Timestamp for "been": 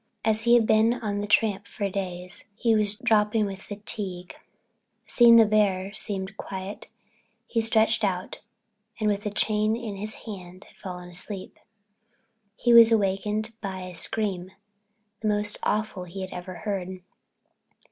0.65-0.95